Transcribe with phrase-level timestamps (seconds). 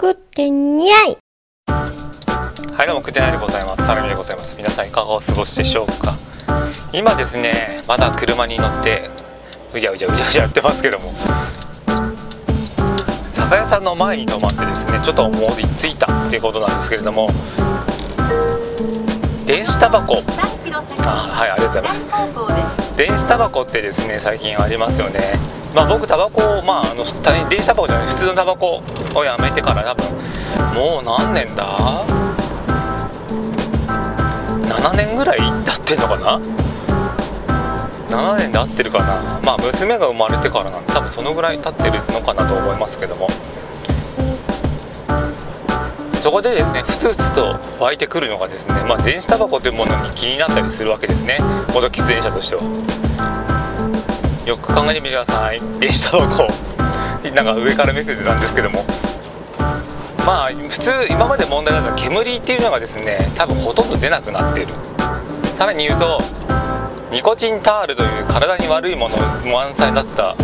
[0.00, 1.18] 食ってにゃい。
[1.66, 3.84] はいどうもくてないでございます。
[3.84, 4.56] サラミでございます。
[4.56, 6.16] 皆さんいかがお過ごしでしょうか。
[6.94, 9.10] 今ですねまだ車に乗って
[9.74, 11.12] うじゃうじゃうじゃうじゃやってますけども
[13.34, 17.28] 酒屋さんの前に止まってですねちょっと思いついたっていうことなんですけれども
[19.44, 20.22] 電子タバコ
[21.00, 25.32] あはいありがとうございます左方向です電子タバコってですね最近ありますよね。
[25.74, 27.04] まあ僕タバコをまああの
[27.48, 28.82] 電子タバコじゃない普通のタバコ
[29.14, 30.12] をやめてから多分
[30.74, 32.04] もう何年だ
[34.62, 36.40] ？7年ぐらい経ってんのかな
[38.08, 39.40] ？7年で合ってるかな？
[39.42, 43.28] まあ娘が生まれてからなんで多分そのぐらい経ってるのかなと思いますけども。
[46.24, 51.36] そこでですねふつふつと湧いてくるのがですね、まあ、電子タバコというものに気になったりするわけですね。
[51.74, 52.62] 元喫煙者としては。
[54.46, 55.60] よく考えてみてください。
[55.78, 56.48] 電子タバコ。
[57.28, 58.86] なんか上から目線なんですけども。
[60.24, 64.72] まあ普通今まで問題だった煙っていうのがですね多分ほとんど出なくなっている。
[65.58, 66.22] さらに言うと
[67.12, 70.34] ニコチンタールという体に悪いもの満載だった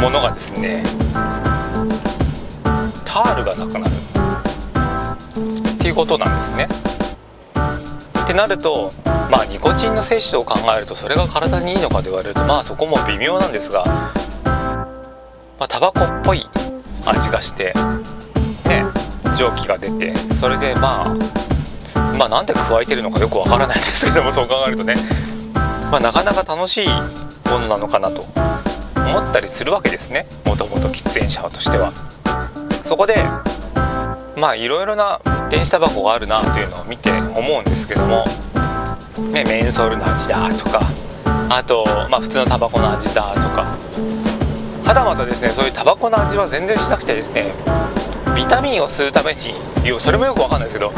[0.00, 0.82] ものがですね
[3.04, 3.99] タールがなくなる。
[5.74, 6.68] っていうことなんですね。
[8.24, 8.92] ってなると
[9.30, 16.48] まあニコチンの摂取を考えるとそれが体にいいのかと言われるとまあそこも微妙なんですがまあタバコっぽい
[17.04, 17.74] 味がして
[18.66, 18.84] ね
[19.36, 21.14] 蒸気が出てそれでまあ
[22.16, 24.94] まあなんで加えてるのかよくわからないですけどもそう考えるとね。
[25.90, 26.88] まあなかなか楽しい
[27.48, 28.22] ものなのかなと
[28.94, 30.26] 思ったりするわけですね。
[30.44, 31.92] もともと喫煙者としては。
[32.84, 33.24] そこで
[34.36, 38.24] まあいろいろな電子タバコがあるなというのを見て思うんですけども、
[39.32, 40.80] ね、メンソールの味だとか。
[41.52, 43.76] あと、まあ、普通のタバコの味だとか。
[44.84, 47.52] はたまたですねそういうタバコの味は全然しなくてですね。
[48.34, 49.54] ビタミンを吸うために
[50.00, 50.92] それもよくわかんないですけど。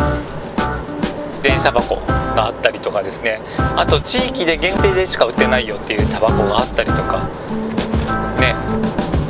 [1.42, 3.40] 電子タバコがあったりとかですね。
[3.77, 7.28] あと地域で限定でしか売ってないよっていうタバコがあったりとか。
[8.39, 8.55] ね。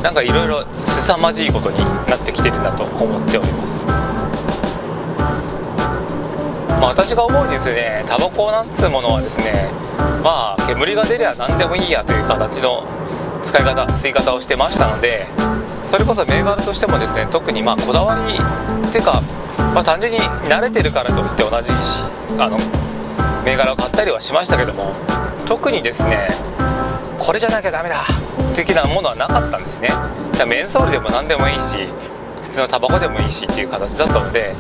[0.03, 0.65] なんかいろいろ
[1.07, 3.82] 凄まじいことになってきてるなと思っております。
[6.83, 8.05] まあ、私が思うにですね。
[8.09, 9.71] タバコなんつうものはですね
[10.25, 12.85] まあ煙が出りゃ何でもいいやという形の
[13.45, 15.25] 使い方吸い方をしてましたので
[15.89, 19.23] それこそ銘柄としてもですね特にまあこだわりっていうか、
[19.73, 21.73] まあ、単純に慣れてるからといって同じし
[22.37, 22.59] あの
[23.45, 24.93] 銘柄を買ったりはしましたけども
[25.47, 26.29] 特にですね
[27.17, 28.09] これじゃなきゃダメだ
[28.57, 29.91] 的なものはなかったんですね。
[30.49, 31.87] メンソールでも何でもいいし
[32.43, 34.53] 普通のタバコでもいいしっていう形だったので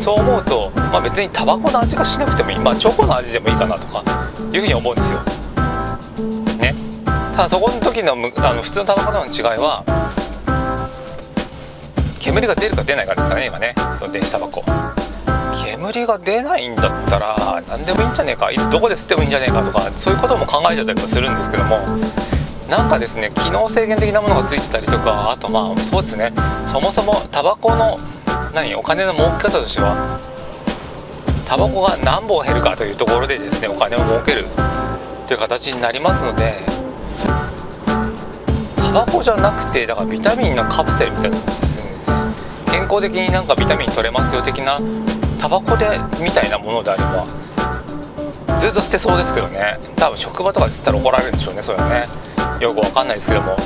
[0.00, 4.02] そう思うと、まあ、別にタバコの味がしなくてもいい、まあ、チョコの味でもいいかなとか
[4.52, 5.20] いうふうに思うんですよ。
[6.58, 6.74] ね。
[7.36, 8.16] ただそこの時のあ
[8.54, 9.84] の普通のタバコとの違いは
[12.18, 14.64] 煙が出るか出ないかですかね今ねその電子タバコ。
[15.64, 21.78] 煙が出ないんだったら何でもいいんじゃねえかどこで吸ってもいいんじゃねえかとかそういうことも考えちゃったりもするんですけども
[22.68, 26.32] なんかですね機能制限的なものがついてたりとかあとまあそうですね
[26.70, 27.98] そもそもタバコの
[28.52, 30.20] 何お金の儲け方としては
[31.46, 34.46] タバコが何本減るかというところでですねお金を儲ける。
[35.26, 36.66] という形になりますので
[38.76, 41.92] タバコじゃなくてだからビタミンのカプセルみたいなですね。
[42.66, 44.78] 健康的になんかビタミン取れますよ的な
[45.40, 45.86] タバコで
[46.20, 47.26] みたいなものであれば
[48.58, 49.78] ずっと捨てそうですけどね。
[49.94, 52.08] 多分職場とかで吸ったら怒られるんでしょうねそれはね。
[52.60, 53.56] よくわかんないですけども。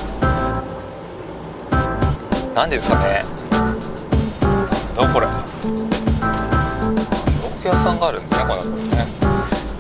[2.55, 3.25] 何ですかね。
[4.95, 5.27] どこれ。
[5.27, 5.33] 洋
[7.57, 9.07] 服屋さんがあるんですねこんなところね。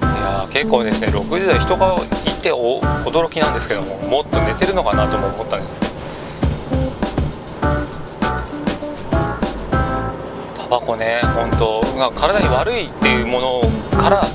[0.00, 5.74] いや結構ですね6時台人がいてお驚きなんですけどももっと寝てるのかなとも思ったんです。
[10.56, 11.80] タバコね本当
[12.18, 13.60] 体に悪いっていうもの
[13.96, 14.26] から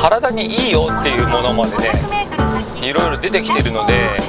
[0.00, 1.90] 体にいいよっていうものまでね
[2.80, 4.20] いろいろ出てきてるので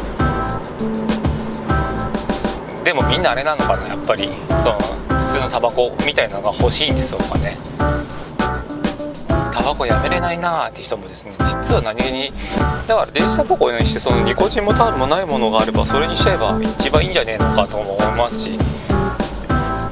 [2.83, 4.31] でもみんなあれなのかなやっぱり。
[4.49, 5.00] その
[5.61, 7.57] バコみたいなのが欲しいんですよとかね
[9.53, 12.33] タバコやめれないなーって人もですね実は何気に
[12.87, 18.57] だから電子タバコにしてそのニコチンもタールもないものがあればそれにしちゃえば一番いいんじゃねえのかとも思いますし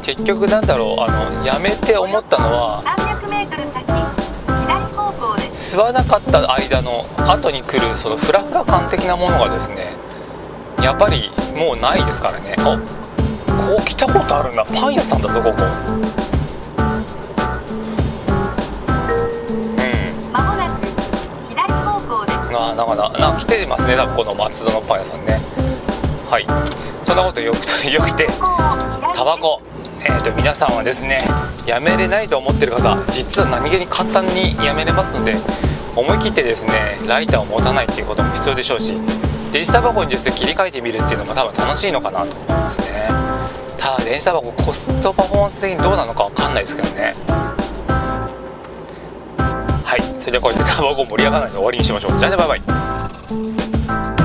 [0.01, 5.53] 結局なんだろうあのやめて思ったのは 300m 先左方向で。
[5.55, 9.95] す吸わなかった間の後に来るそのフラフラ感的なものがですね
[10.81, 12.55] やっぱりもうないですからね。
[12.57, 12.79] あ
[13.59, 15.51] ここ来たことあるんだパン屋さんだぞここ。
[15.51, 16.01] うん。
[20.31, 20.87] まもなく
[21.49, 22.37] 左方向です。
[22.57, 25.41] あなんかななんか来てますね多分この松戸のパン屋さんね。
[26.29, 26.47] はい。
[27.03, 27.57] そんなことよく
[27.91, 28.27] よくて
[29.15, 29.61] タバコ。
[30.01, 31.19] えーと、皆さんはですね
[31.65, 35.35] やめれないと思ってる方実は何気に簡単にやめれますので
[35.93, 38.93] 思い切ってですねライターを持たないっていうことも必要でしょうし
[39.51, 43.18] 電子タバコにですね切り替えてみるっていうのも多分楽しいのかなと思いますね
[43.97, 47.13] あ電車箱コストパフォーマンス的にどうなのか分かんないですけどね。
[49.83, 52.19] はいそれではこうやってタバコ盛り上がらないで終わりにしましょう。
[52.19, 52.55] じゃあねバイバ
[54.15, 54.18] イ。